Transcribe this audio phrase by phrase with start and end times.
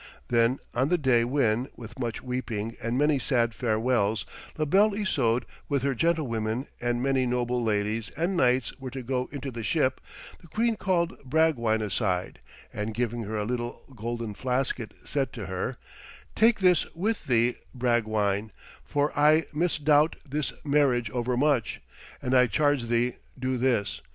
[0.29, 4.25] Then, on the day when, with much weeping and many sad farewells,
[4.57, 9.29] La Belle Isoude with her gentlewomen and many noble ladies and knights were to go
[9.31, 10.01] into the ship,
[10.39, 12.39] the queen called Bragwine aside,
[12.73, 15.77] and giving her a little golden flasket, said to her:
[16.35, 18.49] 'Take this with thee, Bragwine,
[18.83, 21.79] for I misdoubt this marriage overmuch,
[22.23, 24.01] and I charge thee do this.